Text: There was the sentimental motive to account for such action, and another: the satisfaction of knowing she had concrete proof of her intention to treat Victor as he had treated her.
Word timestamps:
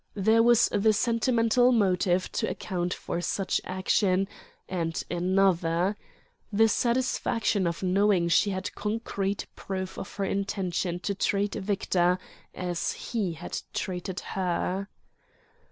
There 0.15 0.41
was 0.41 0.67
the 0.69 0.93
sentimental 0.93 1.71
motive 1.71 2.31
to 2.31 2.49
account 2.49 2.91
for 2.91 3.21
such 3.21 3.61
action, 3.63 4.27
and 4.67 4.99
another: 5.11 5.95
the 6.51 6.67
satisfaction 6.69 7.67
of 7.67 7.83
knowing 7.83 8.27
she 8.27 8.49
had 8.49 8.73
concrete 8.73 9.45
proof 9.55 9.99
of 9.99 10.15
her 10.15 10.23
intention 10.25 10.99
to 11.01 11.13
treat 11.13 11.53
Victor 11.53 12.17
as 12.55 12.93
he 12.93 13.33
had 13.33 13.61
treated 13.75 14.21
her. 14.33 14.89